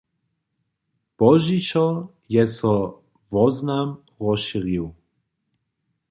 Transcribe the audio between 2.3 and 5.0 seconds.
je so woznam rozšěrił.